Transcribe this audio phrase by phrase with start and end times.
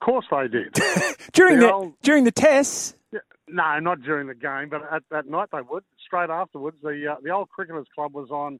[0.00, 0.74] Of course they did.
[1.34, 2.94] during the, old, during the tests.
[3.46, 5.84] No, not during the game, but at that night they would.
[6.04, 8.58] Straight afterwards, the uh, the old cricketers club was on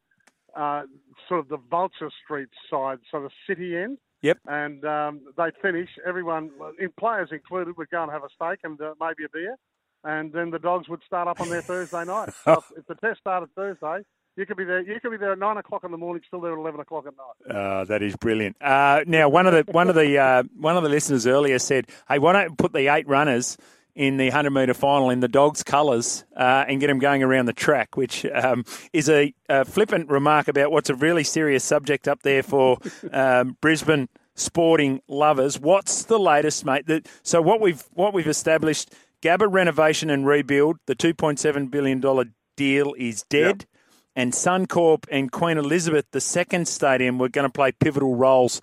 [0.54, 0.82] uh,
[1.26, 3.98] sort of the Vulture Street side, so the city end.
[4.20, 4.38] Yep.
[4.46, 5.88] And um, they finish.
[6.06, 9.56] Everyone, in players included, would go and have a steak and uh, maybe a beer,
[10.04, 12.30] and then the dogs would start up on their Thursday night.
[12.44, 14.04] So if the test started Thursday,
[14.36, 14.80] you could be there.
[14.80, 17.06] You could be there at nine o'clock in the morning, still there at eleven o'clock
[17.06, 17.56] at night.
[17.56, 18.60] Uh, that is brilliant.
[18.60, 21.86] Uh, now, one of the one of the uh, one of the listeners earlier said,
[22.08, 23.56] "Hey, why don't put the eight runners
[23.94, 27.46] in the hundred metre final in the dogs' colours uh, and get them going around
[27.46, 32.08] the track?" Which um, is a, a, flippant remark about what's a really serious subject
[32.08, 32.78] up there for
[33.12, 35.60] um, Brisbane sporting lovers.
[35.60, 36.86] What's the latest, mate?
[36.86, 38.92] That, so what we've what we've established:
[39.24, 40.76] Gabba renovation and rebuild.
[40.86, 43.60] The two point seven billion dollar deal is dead.
[43.60, 43.68] Yep
[44.16, 48.60] and Suncorp and Queen Elizabeth II Stadium were going to play pivotal roles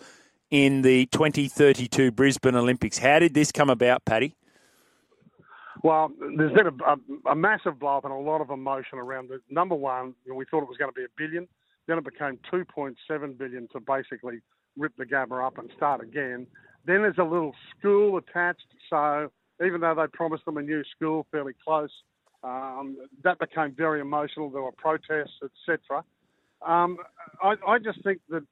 [0.50, 2.98] in the 2032 Brisbane Olympics.
[2.98, 4.36] How did this come about, Paddy?
[5.84, 9.32] Well, there's been a, a, a massive blow up and a lot of emotion around
[9.32, 9.42] it.
[9.50, 11.48] Number one, we thought it was going to be a billion.
[11.88, 14.42] Then it became 2.7 billion to basically
[14.78, 16.46] rip the Gabba up and start again.
[16.86, 18.68] Then there's a little school attached.
[18.90, 19.32] So
[19.66, 21.92] even though they promised them a new school fairly close,
[22.44, 24.50] um, that became very emotional.
[24.50, 26.04] There were protests, etc.
[26.66, 26.98] Um,
[27.42, 28.44] I, I, just think that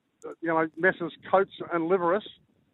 [0.42, 1.14] you know Messrs.
[1.30, 2.22] Coates and Liveris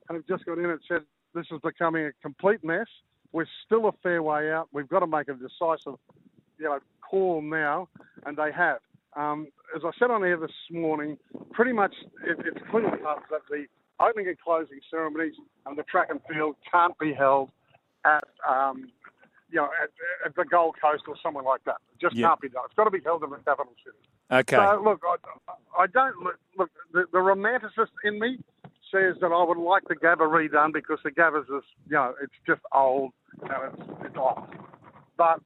[0.09, 1.01] have just got in and said
[1.33, 2.87] this is becoming a complete mess.
[3.31, 4.69] We're still a fair way out.
[4.71, 5.99] We've got to make a decisive,
[6.57, 7.89] you know, call now,
[8.25, 8.79] and they have.
[9.15, 11.17] Um, as I said on air this morning,
[11.51, 11.93] pretty much
[12.25, 13.65] it, it's clear that the
[13.99, 15.33] opening and closing ceremonies
[15.65, 17.49] and the track and field can't be held
[18.05, 18.91] at um,
[19.49, 19.89] you know, at,
[20.25, 21.77] at, the Gold Coast or somewhere like that.
[21.93, 22.29] It just yep.
[22.29, 22.63] can't be done.
[22.65, 23.97] It's got to be held in the capital city.
[24.31, 24.55] Okay.
[24.55, 26.39] So look, I, I don't look.
[26.57, 28.39] Look, the, the, romanticist in me
[28.91, 32.33] says that I would like the Gabba redone because the Gabba's is, you know, it's
[32.47, 33.11] just old
[33.41, 34.47] and it's, it's off.
[35.17, 35.41] But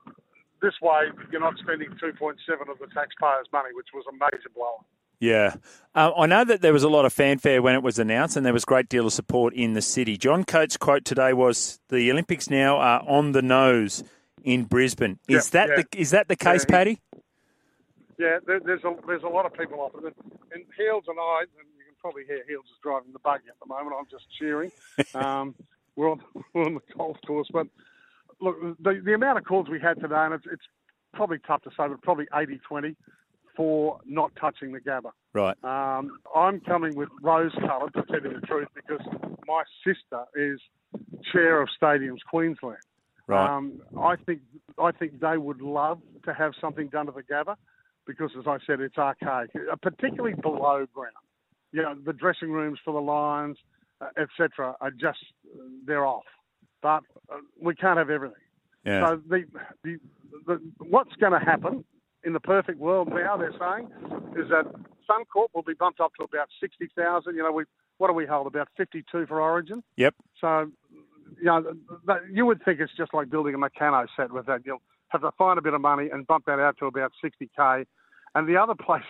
[0.62, 2.36] this way, you're not spending 2.7
[2.70, 4.84] of the taxpayers' money, which was a major blow.
[5.20, 5.56] Yeah.
[5.96, 8.46] Uh, I know that there was a lot of fanfare when it was announced and
[8.46, 10.18] there was a great deal of support in the city.
[10.18, 14.04] John Coates' quote today was the Olympics now are on the nose
[14.44, 15.20] in Brisbane.
[15.28, 15.76] Is that yeah.
[15.76, 17.02] the is that the case, yeah, Paddy?
[18.18, 20.16] Yeah, there, there's a there's a lot of people off it.
[20.54, 23.60] And Heels and I, and you can probably hear Heels is driving the buggy at
[23.60, 23.96] the moment.
[24.00, 24.72] I'm just cheering.
[25.16, 25.56] um,
[25.96, 26.22] we're, on,
[26.54, 27.68] we're on the golf course, but
[28.40, 30.64] look, the, the amount of calls we had today, and it's, it's
[31.14, 32.96] probably tough to say, but probably 80-20
[33.60, 35.12] for not touching the Gabba.
[35.34, 35.58] Right.
[35.66, 39.06] Um, I'm coming with rose coloured, to tell you the truth, because
[39.46, 40.62] my sister is
[41.34, 42.78] chair of Stadiums Queensland.
[43.28, 43.58] Right.
[43.58, 44.40] Um, I think
[44.82, 47.58] I think they would love to have something done to the Gabba,
[48.08, 51.12] because as I said, it's archaic, uh, particularly below ground.
[51.74, 53.58] You know, the dressing rooms for the Lions,
[54.00, 55.20] uh, etc., are just
[55.86, 56.24] they're off.
[56.82, 58.38] But uh, we can't have everything.
[58.86, 59.06] Yeah.
[59.06, 59.44] So the,
[59.84, 59.98] the,
[60.48, 61.84] the what's going to happen
[62.24, 63.90] in the perfect world now, they're saying,
[64.36, 64.66] is that
[65.10, 67.36] Suncorp will be bumped up to about 60,000.
[67.36, 67.64] You know, we
[67.98, 68.48] what do we hold?
[68.48, 69.84] About 52 for Origin.
[69.98, 70.16] Yep.
[70.40, 70.72] So,
[71.38, 71.74] you know,
[72.32, 74.62] you would think it's just like building a Meccano set with that.
[74.66, 77.86] You'll have to find a bit of money and bump that out to about 60k.
[78.36, 79.04] And the other place,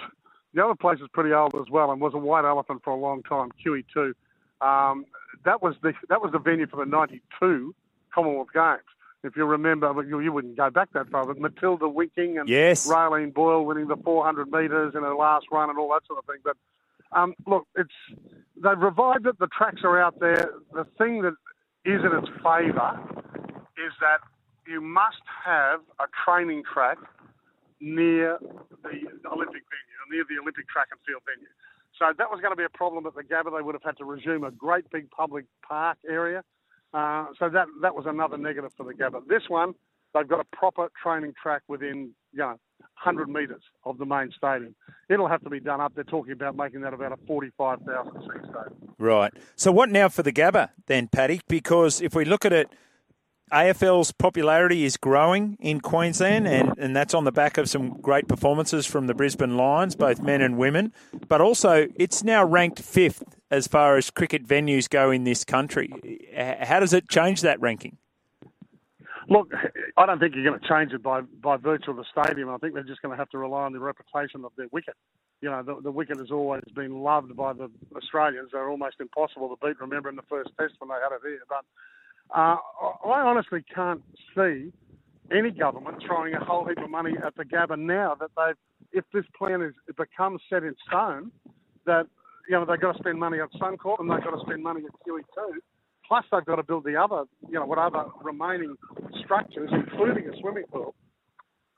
[0.54, 2.98] the other place is pretty old as well, and was a white elephant for a
[2.98, 3.50] long time.
[3.64, 4.14] QE2.
[4.62, 5.06] Um,
[5.46, 7.74] that was the that was the venue for the '92
[8.14, 8.82] Commonwealth Games
[9.24, 12.88] if you remember, you, you wouldn't go back that far, but Matilda Winking and yes.
[12.88, 16.26] Raelene Boyle winning the 400 metres in her last run and all that sort of
[16.26, 16.42] thing.
[16.44, 16.56] But
[17.12, 17.90] um, look, it's
[18.56, 19.38] they've revived it.
[19.40, 20.52] The tracks are out there.
[20.74, 21.34] The thing that
[21.86, 23.00] is in its favour
[23.78, 24.20] is that
[24.68, 26.98] you must have a training track
[27.82, 28.38] near
[28.84, 31.50] the Olympic venue, near the Olympic track and field venue.
[31.98, 33.58] So that was going to be a problem at the Gabba.
[33.58, 36.44] They would have had to resume a great big public park area.
[36.94, 39.26] Uh, so that that was another negative for the Gabba.
[39.28, 39.74] This one,
[40.14, 42.56] they've got a proper training track within you know
[43.04, 44.76] 100 metres of the main stadium.
[45.10, 45.94] It'll have to be done up.
[45.96, 48.96] They're talking about making that about a 45,000 seat stadium.
[48.98, 49.34] Right.
[49.56, 51.42] So what now for the Gabba then, Paddy?
[51.48, 52.70] Because if we look at it
[53.52, 58.28] AFL's popularity is growing in Queensland, and, and that's on the back of some great
[58.28, 60.94] performances from the Brisbane Lions, both men and women.
[61.28, 65.92] But also, it's now ranked fifth as far as cricket venues go in this country.
[66.36, 67.98] How does it change that ranking?
[69.28, 69.52] Look,
[69.96, 72.50] I don't think you're going to change it by, by virtue of the stadium.
[72.50, 74.96] I think they're just going to have to rely on the reputation of their wicket.
[75.42, 78.50] You know, the, the wicket has always been loved by the Australians.
[78.52, 79.80] They're almost impossible to beat.
[79.80, 81.64] Remember in the first test when they had it here, but
[82.36, 82.58] uh,
[83.06, 84.02] I honestly can't
[84.36, 84.72] see
[85.32, 88.56] any government throwing a whole heap of money at the Gabba now that they've,
[88.92, 91.32] if this plan is becomes set in stone,
[91.86, 92.08] that
[92.48, 94.82] you know they've got to spend money on Suncorp and they've got to spend money
[94.86, 95.60] at QE2.
[96.08, 98.76] Plus, they've got to build the other, you know, what other remaining
[99.24, 100.96] structures, including a swimming pool.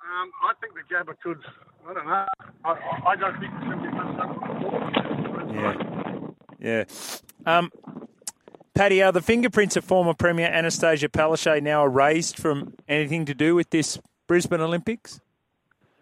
[0.01, 1.39] Um, I think the Gabba could.
[1.87, 2.25] I don't know.
[2.63, 2.71] I,
[3.07, 4.15] I don't think it's going to be much
[6.61, 6.85] Yeah.
[7.45, 7.57] Yeah.
[7.57, 7.71] Um,
[8.73, 13.53] Paddy, are the fingerprints of former Premier Annastacia Palaszczuk now erased from anything to do
[13.53, 15.19] with this Brisbane Olympics?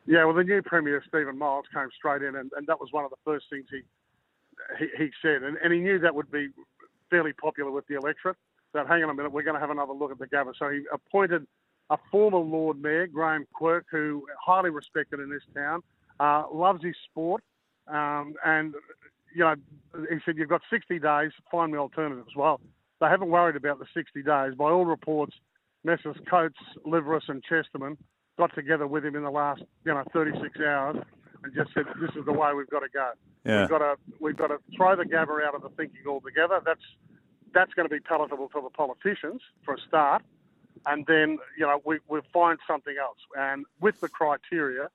[0.06, 3.06] Yeah, well, the new Premier, Steven Miles, came straight in, and, and that was one
[3.06, 3.82] of the first things he
[4.78, 5.44] he, he said.
[5.44, 6.50] And, and he knew that would be
[7.10, 8.38] fairly popular with the electorate.
[8.74, 10.54] That, hang on a minute, we're going to have another look at the Gabba.
[10.58, 11.48] So he appointed
[11.90, 15.82] a former Lord Mayor, Graham Quirk, who highly respected in this town,
[16.20, 17.44] uh, loves his sport,
[17.88, 18.76] um, and
[19.34, 19.56] you know,
[20.10, 22.36] he said, you've got 60 days, find me alternatives.
[22.36, 22.60] Well,
[23.02, 24.56] they haven't worried about the 60 days.
[24.56, 25.36] By all reports,
[25.84, 26.18] Messrs.
[26.30, 27.98] Coates, Liveris and Chesterman
[28.38, 30.98] got together with him in the last, you know, 36 hours
[31.44, 33.12] and just said, this is the way we've got to go.
[33.46, 33.62] Yeah.
[33.62, 36.60] We've got to, we've got to throw the Gabba out of the thinking altogether.
[36.66, 36.82] That's,
[37.54, 40.24] that's going to be palatable to the politicians for a start.
[40.86, 43.18] And then, you know, we, we'll find something else.
[43.38, 44.90] And with the criteria,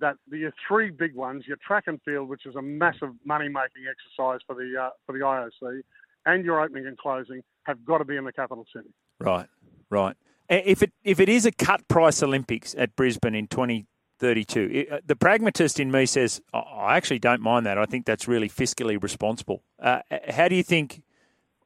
[0.00, 4.40] that the three big ones, your track and field, which is a massive money-making exercise
[4.46, 5.82] for the uh, for the IOC,
[6.26, 8.88] and your opening and closing have got to be in the capital city.
[9.18, 9.48] Right,
[9.90, 10.16] right.
[10.48, 15.16] If it if it is a cut price Olympics at Brisbane in 2032, uh, the
[15.16, 17.76] pragmatist in me says I actually don't mind that.
[17.76, 19.62] I think that's really fiscally responsible.
[19.78, 21.02] Uh, how do you think?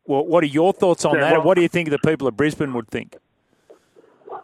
[0.05, 1.32] Well, what are your thoughts on yeah, that?
[1.32, 3.17] Well, what do you think the people of Brisbane would think?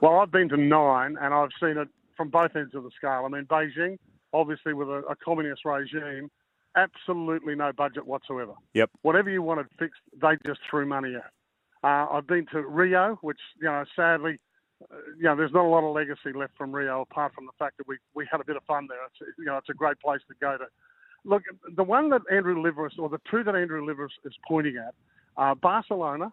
[0.01, 1.89] Well, I've been to nine, and I've seen it
[2.19, 3.23] from both ends of the scale.
[3.25, 3.97] I mean, Beijing,
[4.35, 6.29] obviously with a, a communist regime,
[6.77, 8.53] absolutely no budget whatsoever.
[8.75, 8.91] Yep.
[9.01, 11.31] Whatever you wanted fixed, they just threw money at.
[11.83, 14.39] Uh, I've been to Rio, which you know, sadly,
[14.83, 17.53] uh, you know, there's not a lot of legacy left from Rio apart from the
[17.59, 18.99] fact that we, we had a bit of fun there.
[19.07, 20.67] It's, you know, it's a great place to go to.
[21.25, 21.45] Look,
[21.77, 24.95] the one that Andrew Liveris, or the two that Andrew Liveris is pointing at,
[25.37, 26.31] are Barcelona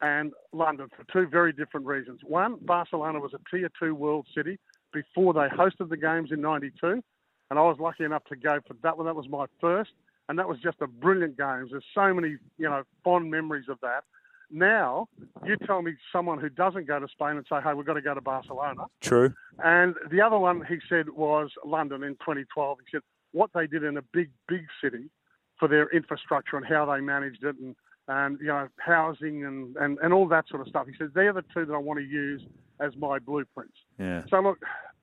[0.00, 2.20] and London for two very different reasons.
[2.24, 4.58] One, Barcelona was a tier two world city
[4.92, 7.02] before they hosted the games in '92,
[7.50, 9.06] and I was lucky enough to go for that one.
[9.06, 9.92] That was my first,
[10.28, 11.68] and that was just a brilliant game.
[11.70, 14.04] There's so many, you know, fond memories of that.
[14.50, 15.08] Now,
[15.46, 18.02] you tell me someone who doesn't go to Spain and say, "Hey, we've got to
[18.02, 19.32] go to Barcelona." True.
[19.64, 22.78] And the other one he said was London in 2012.
[22.80, 23.02] He said
[23.32, 25.10] what they did in a big, big city
[25.58, 27.74] for their infrastructure and how they managed it and
[28.08, 30.86] and you know housing and, and, and all that sort of stuff.
[30.86, 32.42] He says they're the two that I want to use
[32.80, 33.76] as my blueprints.
[34.02, 34.22] Yeah.
[34.28, 34.58] So look,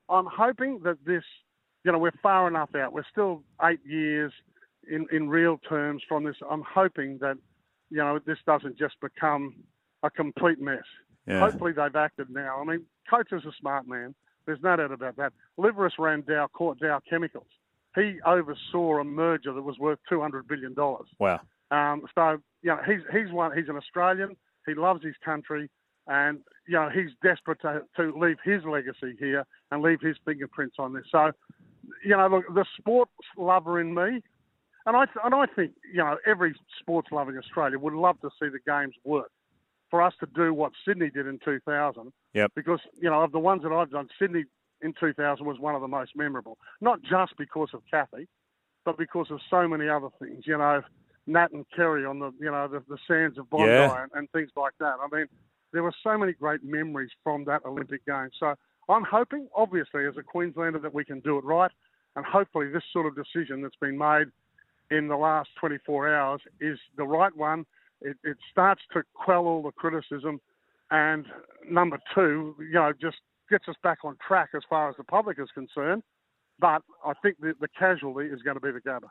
[0.08, 1.24] I'm hoping that this,
[1.84, 2.92] you know, we're far enough out.
[2.92, 4.32] We're still eight years
[4.90, 6.36] in in real terms from this.
[6.48, 7.36] I'm hoping that,
[7.90, 9.54] you know, this doesn't just become
[10.02, 10.84] a complete mess.
[11.26, 11.40] Yeah.
[11.40, 12.60] Hopefully they've acted now.
[12.60, 14.14] I mean, Coates is a smart man.
[14.46, 15.32] There's no doubt about that.
[15.58, 17.46] Liveris ran Dow, caught Dow Chemicals.
[17.94, 20.74] He oversaw a merger that was worth $200 billion.
[21.18, 21.40] Wow.
[21.70, 24.36] Um, so, you know, he's, he's one, he's an Australian.
[24.66, 25.70] He loves his country
[26.10, 30.76] and you know he's desperate to, to leave his legacy here and leave his fingerprints
[30.78, 31.04] on this.
[31.10, 31.30] So,
[32.04, 34.20] you know, look, the sports lover in me,
[34.84, 38.30] and I and I think you know every sports lover in Australia would love to
[38.42, 39.30] see the games work.
[39.88, 42.52] For us to do what Sydney did in 2000, yep.
[42.54, 44.44] because you know of the ones that I've done, Sydney
[44.82, 46.58] in 2000 was one of the most memorable.
[46.80, 48.28] Not just because of Cathy,
[48.84, 50.44] but because of so many other things.
[50.46, 50.82] You know,
[51.26, 54.02] Nat and Kerri on the you know the, the sands of Bondi yeah.
[54.02, 54.94] and, and things like that.
[55.00, 55.26] I mean,
[55.72, 58.32] there were so many great memories from that Olympic Games.
[58.38, 58.54] So
[58.88, 61.70] I'm hoping, obviously, as a Queenslander, that we can do it right.
[62.16, 64.26] And hopefully, this sort of decision that's been made
[64.90, 67.64] in the last 24 hours is the right one.
[68.00, 70.40] It, it starts to quell all the criticism.
[70.90, 71.26] And
[71.68, 75.38] number two, you know, just gets us back on track as far as the public
[75.38, 76.02] is concerned.
[76.58, 79.08] But I think the, the casualty is going to be the Gabba.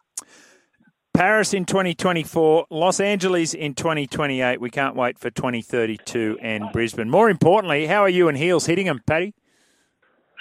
[1.19, 4.61] Paris in 2024, Los Angeles in 2028.
[4.61, 7.09] We can't wait for 2032 and Brisbane.
[7.09, 9.33] More importantly, how are you and Heels hitting them, Paddy?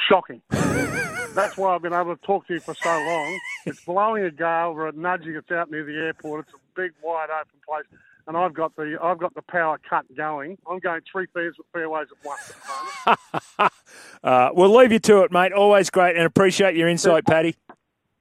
[0.08, 0.40] Shocking.
[0.50, 3.40] That's why I've been able to talk to you for so long.
[3.66, 4.72] It's blowing a gale.
[4.72, 5.34] We're nudging.
[5.34, 6.46] It's out near the airport.
[6.46, 7.86] It's a big, wide open place,
[8.28, 10.58] and I've got the I've got the power cut going.
[10.70, 13.72] I'm going three with fairways at once.
[14.22, 15.52] uh, we'll leave you to it, mate.
[15.52, 17.56] Always great, and appreciate your insight, Paddy.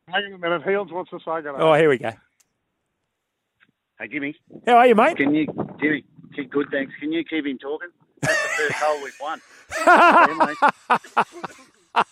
[0.07, 0.63] Hang on a minute.
[0.63, 1.47] Heels wants to say.
[1.59, 2.13] Oh, here we go.
[3.99, 4.35] Hey, Jimmy.
[4.67, 5.17] How are you, mate?
[5.17, 5.47] Can you,
[5.81, 6.03] Jimmy?
[6.49, 6.93] Good, thanks.
[6.99, 7.89] Can you keep him talking?
[8.21, 9.41] That's the first hole we've won.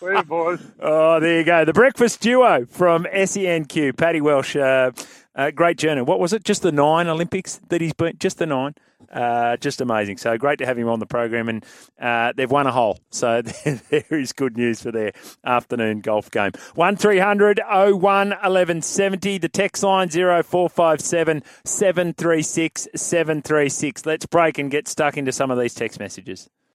[0.00, 0.60] See boys.
[0.80, 1.64] Oh, there you go.
[1.64, 3.96] The breakfast duo from SENQ.
[3.96, 4.90] Paddy Welsh, uh,
[5.36, 6.02] uh, great journey.
[6.02, 6.44] What was it?
[6.44, 8.16] Just the nine Olympics that he's been?
[8.18, 8.74] Just the nine.
[9.12, 10.16] Uh, just amazing.
[10.16, 11.64] So great to have him on the program, and
[12.00, 12.98] uh, they've won a hole.
[13.10, 13.42] So
[13.90, 15.12] there is good news for their
[15.44, 16.52] afternoon golf game.
[16.74, 17.20] One 01
[18.00, 19.38] 1170.
[19.38, 24.04] The text line zero four five seven seven three six seven three six.
[24.06, 26.48] Let's break and get stuck into some of these text messages.